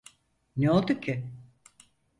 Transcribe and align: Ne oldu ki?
Ne 0.55 0.71
oldu 0.71 0.99
ki? 1.01 1.23